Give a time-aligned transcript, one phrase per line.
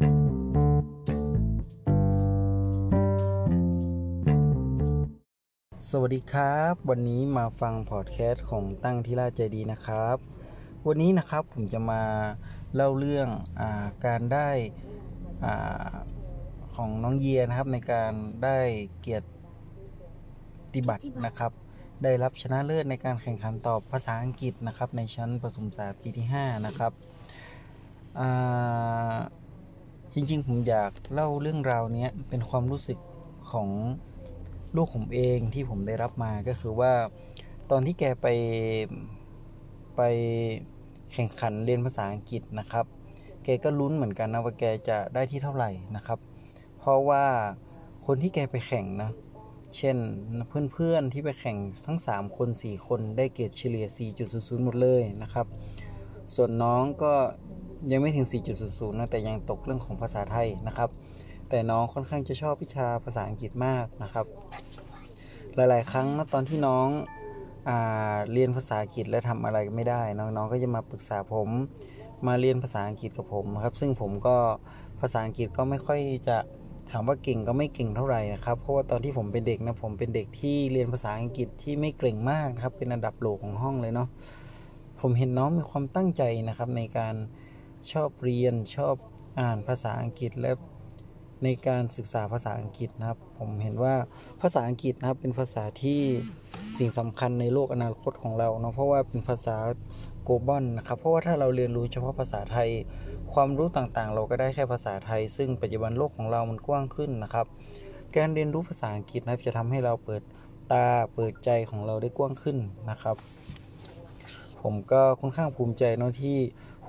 [0.00, 0.06] สวั
[6.08, 10.16] สดีครับ วันนี้มาฟังพอดแคสต์ของตั้งที่ราใจดีนะครับ
[10.86, 12.02] วันนี้นะครับผมจะมา
[12.74, 13.28] เล่าเรื่อง
[13.60, 13.70] อา
[14.04, 14.48] การได้
[15.44, 15.92] อา
[16.74, 18.12] ของน้องเยียนะครับในการ
[18.44, 18.58] ได้
[19.00, 19.22] เกียร
[20.74, 21.52] ติบัตรนะครับ
[22.02, 26.92] ได้รับชนะเลิศในการแข่งขันตอบภาษาอังกฤษนะครับ ในชั้นประถมศึกษาปีที่ 5 นะครับ
[28.20, 29.18] อา
[30.14, 32.98] จริงๆ ผมอยากเล่าเรื่องราวนี้เป็นความรู้สึก
[33.50, 33.68] ของ
[34.76, 36.92] ลูกผมเองที่ผมได้รับมาก็คือว่า
[37.70, 38.26] ตอนที่แกไป
[39.96, 40.00] ไป
[41.12, 42.84] แข่งขันเรียนภาษาอังกฤษนะครับ
[43.44, 46.18] แกก็ลุ้นเหมือนกันนะว่าแกจะได้ที่เท่าไหร่นะครับ
[46.78, 47.24] เพราะว่า
[48.06, 49.10] คนที่แกไปแข่งนะ
[49.76, 49.96] เช่น
[50.72, 53.86] เพื่อนๆที่ไปแข่งทั้ง 3 คน 4 คนได้เกรดเฉลี่ย
[54.24, 55.46] 4.00 หมดเลยนะครับ
[56.34, 57.14] ส่วนน้องก็
[57.90, 58.26] ยังไม่ถึง
[58.62, 60.90] 4.00 นะ แต่ยังตกเรื่องของภาษาไทยนะครับ
[61.48, 64.26] แต่น้องค่อนข้างจะชอบวิชาภาษาอังกฤษมากนะครับ
[65.54, 66.88] หลาย ๆ ครั้งนะตอนที่น้อง
[67.68, 67.70] อ
[68.32, 71.48] เรียนภาษาอังกฤษและทำอะไรไม่ได้ น้องๆก็จะมาปรึกษาผม
[72.26, 74.36] มาเรียนภาษาอังกฤษกับผมครับ ซึ่งผมก็
[75.00, 76.36] ภาษาอังกฤษก็ไม่ค่อยจะ
[76.90, 84.08] ถามว่าเก่งก็ไม่เก่งเท่าไหร่นะครับ เพราะว่าตอนที่ผมเป็นเด็กนะผมเป็นเด็กที่เรียนภาษาอังกฤษที่ไม่เก่งมากครับ เป็นอันดับโหลของห้องเลยเนาะ
[85.00, 87.14] ผมเห็นน้องมีความตั้งใจนะครับในการ
[87.92, 88.94] ชอบเรียนชอบ
[89.40, 90.52] อ่านภาษาอังกฤษและ
[91.44, 93.94] ในการศึกษาภาษาอังกฤษนะครับ ผมเห็นว่า
[94.40, 96.00] ภาษาอังกฤษนะครับเป็นภาษาที่
[96.78, 99.56] สิ่งสำคัญในโลกอนาคตของเราเนาะเพราะว่าเป็นภาษา
[100.24, 102.70] โกลบอลนะครับ เพราะว่าถ้าเราเรียนรู้เฉพาะภาษาไทย
[103.34, 107.46] ความรู้ต่างๆ เราก็ได้แค่ภาษาไทย ซึ่งปัจจุบันโลกของเรามันกว้างขึ้นนะครับ
[108.16, 110.22] การเรียนรู้ภาษาอังกฤษนะครับจะทำให้เราเปิด
[110.72, 112.58] ตาเปิดใจของเราได้กว้างขึ้น
[112.90, 113.16] นะครับ
[114.62, 116.38] ผมก็ค่อนข้างภูมิใจเนาะที่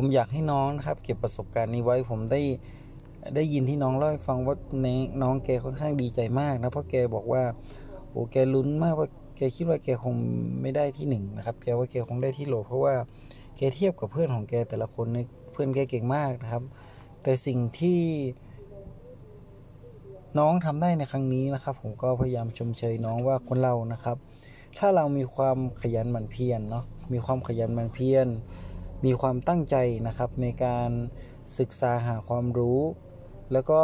[0.00, 2.40] ผมอยากให้น้องนะครับ เก็บประสบการณ์นี้ไว้ผมได้
[3.34, 4.56] ได้ยินที่น้องเล่าให้ฟังว่า
[5.22, 7.42] น้องแกค่อนข้างดีใจมากนะเพราะแกบอกว่า
[8.10, 10.14] โอ้แกลุ้นมากว่าแกคิดว่าแกคง
[10.62, 12.94] ไม่ได้ที่หนึ่งนะครับแกว่าแกคงได้ที่โหลเพราะว่า
[13.56, 16.64] แกเทียบกับเพื่อนของแกแต่ละคนเนี่ยเพื่อนแกเก่งมากนะครับ
[17.22, 18.00] แต่สิ่งที่
[20.38, 24.16] น้องทำได้ในครั้งนี้นะครับ ผมก็พยายามชมเชยน้องว่าคนเรานะครับ
[24.78, 28.28] ถ้าเรามีความขยันหมั่นเพียรเนาะมีความขยันหมั่นเพียร
[29.04, 29.76] มีความตั้งใจ
[30.06, 30.90] นะครับในการ
[31.58, 32.80] ศึกษาหาความรู้
[33.52, 33.82] แล้วก็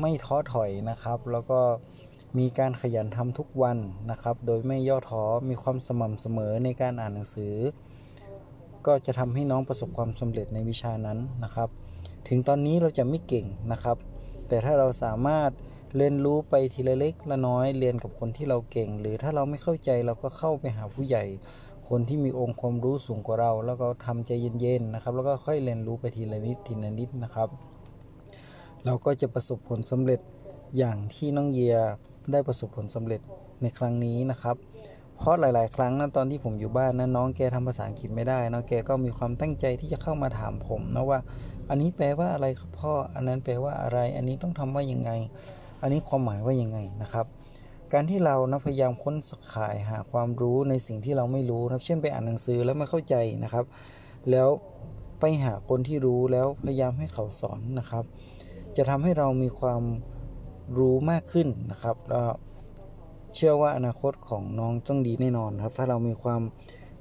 [0.00, 1.60] ไม่ท้อถอยนะครับ แล้วก็
[2.38, 3.78] มีการขยันทำทุกวัน
[4.10, 7.54] นะครับ โดยไม่ย่อท้อมีความสม่ำเสมอในการอ่านหนังสือ
[8.86, 11.68] ก็จะทำให้น้องประสบความสำเร็จในวิชานั้นนะครับ
[12.28, 13.96] ถึงตอนนี้เราจะไม่เก่งนะครับ
[14.48, 15.50] แต่ถ้าเราสามารถ
[15.96, 21.24] เรียนรู้ไปทีละเล็กละน้อยเรียนกับคนที่เราเก่ง หรือถ้าเราไม่เข้าใจเราก็เข้าไปหาผู้ใหญ่
[21.88, 24.30] คนที่มีองค์ความรู้สูงกว่าเรา แล้วก็ทำใจ
[24.60, 27.48] เย็นๆนะครับ แล้วก็ค่อยเรียนรู้ไปทีละนิดทีละนิดนะครับ
[28.84, 30.20] เราก็จะประสบผลสำเร็จ
[30.78, 31.76] อย่างที่น้องเยีย
[32.32, 33.20] ได้ประสบผลสำเร็จ
[33.62, 34.56] ในครั้งนี้นะครับ
[35.16, 41.18] เพราะหลาย ๆ ครั้งนะตอนที่ผมอยู่บ้านนะน้องแกทำภาษาอังกฤษไม่ได้น้องแกก็มีความตั้งใจที่จะเข้ามาถามผมนะว่า
[41.68, 45.10] อันนี้แปลว่าอะไรครับพ่อ อันนั้นแปลว่าอะไร อันนี้ต้องทำว่ายังไง
[45.82, 47.26] อันนี้ความหมายว่ายังไงนะครับ
[47.92, 49.16] การที่เรานะพยายามค้น
[49.54, 53.14] ขายหาความรู้ในสิ่งที่เราไม่รู้นะเช่นไปอ่านหนังสือแล้วไม่เข้าใจ
[53.44, 53.64] นะครับ
[54.30, 54.48] แล้ว
[55.20, 58.04] ไปหาคนที่รู้แล้วพยายามให้เขาสอนนะครับ
[58.76, 59.82] จะทำให้เรามีความ
[60.78, 61.96] รู้มากขึ้นนะครับ
[63.34, 66.40] เชื่อว่าอนาคตของน้องต้องดีแน่นอนครับ ถ้าเรามีความ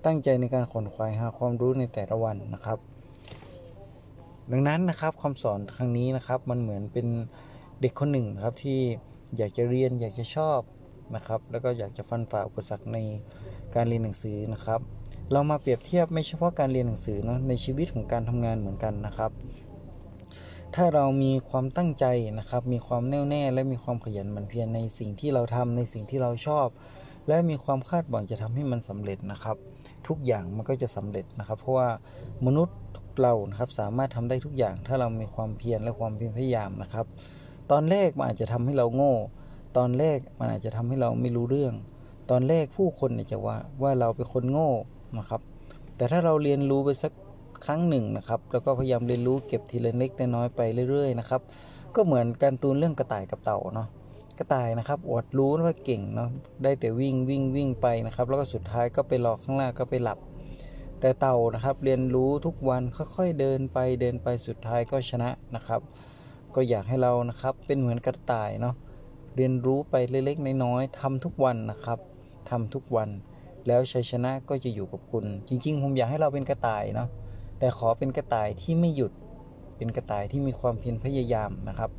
[0.05, 2.79] ตั้งใจในการขนขวายหาความรู้ในแต่ละวันนะครับ
[4.51, 7.07] ดังนั้นนะครับคำสอนครั้งนี้นะครับมันเหมือนเป็น
[7.81, 8.79] เด็กคนหนึ่งนะครับที่
[9.37, 10.59] อยากจะเรียนอยากจะชอบ
[11.15, 12.97] นะครับ แล้วก็อยากจะฟันฝ่าอุปสรรคใน
[13.75, 14.79] การเรียนหนังสือนะครับ
[15.31, 19.31] เรามาเปรียบเทียบไม่เฉพาะการเรียนหนังสือนะในชีวิตของการทำงานเหมือนกันนะครับ
[20.75, 22.05] ถ้าเรามีความตั้งใจ
[22.39, 26.67] นะครับ มีความแน่วแน่ และมีความขยันหมั่นเพียรในสิ่งที่เราทำในสิ่งที่เราชอบ
[27.27, 29.57] และมีความคาดหวังจะทำให้มันสำเร็จนะครับ
[30.07, 31.89] ทุกอย่างมันก็จะสำเร็จนะครับ เพราะว่า
[32.45, 32.77] มนุษย์
[33.21, 37.05] เรานะครับสามารถทำได้ทุกอย่าง ถ้าเรามีความเพียรและความพยายามนะครับ
[37.71, 39.13] ตอนแรกมันอาจจะทำให้เราโง่
[39.77, 41.73] ตอนแรกมันอาจจะทำให้เราไม่รู้เรื่อง
[42.31, 44.69] ตอนแรกผู้คนเนี่ยจะว่าว่าเราเป็นคนโง่
[45.17, 45.41] นะครับ
[45.95, 47.11] แต่ถ้าเราเรียนรู้ไปสัก
[47.65, 51.41] ครั้งหนึ่งนะครับ แล้วก็พยายามเรียนรู้เก็บทีละเล็กน้อยไปเรื่อยๆนะครับ
[51.95, 53.87] ก็เหมือนการตูนเรื่องกระต่ายกับเต่าเนาะ
[54.39, 56.29] กระต่ายนะครับอดรู้ว่าเก่งเนาะ
[56.63, 60.19] ได้แต่วิ่งวิ่งวิ่งไปนะครับ แล้วก็สุดท้ายก็ไปรอข้างล่างก็ไปหลับ
[60.99, 62.81] แต่เต่านะครับเรียนรู้ทุกวัน
[63.15, 65.81] ค่อยๆเดินไปเดินไปสุดท้ายก็ชนะนะครับ
[66.55, 68.75] ก็อยากให้เรานะครับเป็นเหมือนกระต่ายเนาะ
[69.35, 71.99] เรียนรู้ไปเล็กๆน้อยๆทำทุกวันนะครับ
[72.49, 73.09] ทำทุกวัน
[73.67, 77.09] แล้วชัยชนะก็จะอยู่กับคุณ จริงๆผมอยากให้เราเป็นกระต่ายเนาะ
[77.59, 79.11] แต่ขอเป็นกระต่ายที่ไม่หยุด
[79.77, 81.91] เป็นกระต่ายที่มีความเพียรพยายามนะครับ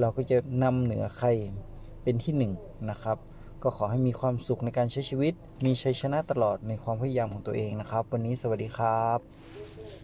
[0.00, 1.28] เราก็จะนำเหนือใคร
[2.02, 2.52] เป็นที่หนึ่ง
[2.90, 3.16] นะครับ
[3.62, 5.32] ก็ขอให้มีความสุขในการใช้ชีวิต
[5.64, 10.03] มีชัยชนะตลอดในความพยายามของตัวเองนะครับ วันนี้สวัสดีครับ